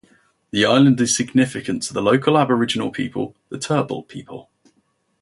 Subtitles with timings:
[0.49, 4.49] The island is significant to the local Aboriginal people, the Turrbal people.